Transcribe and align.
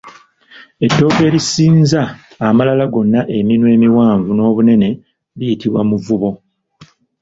Ettooke 0.85 1.21
erisinza 1.29 2.01
amalala 2.47 2.85
gonna 2.93 3.19
eminwe 3.37 3.67
emiwanvu 3.75 4.29
n'obunene 4.33 4.89
liitibwa 5.37 5.81
Muvubo. 5.89 6.31